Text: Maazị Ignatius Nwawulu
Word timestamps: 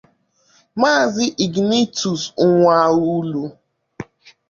Maazị 0.79 1.25
Ignatius 1.45 2.21
Nwawulu 2.49 3.43